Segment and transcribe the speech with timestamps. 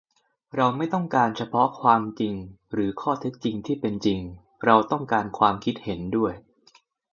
[0.55, 2.33] เราไม่ได้ต้องการเฉพาะความจริง
[2.73, 4.19] หรือข้อเท็จจริงที่เป็นจริง
[4.65, 6.33] เราต้องการความคิดเห็นด้วย